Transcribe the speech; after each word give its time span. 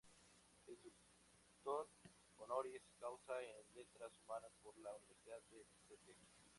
Es 0.65 0.79
doctor 1.63 1.87
honoris 2.37 2.81
causa 2.99 3.39
en 3.43 3.73
Letras 3.75 4.11
Humanas 4.23 4.51
por 4.63 4.75
la 4.79 4.95
Universidad 4.95 5.37
de 5.51 5.61
St. 5.93 6.17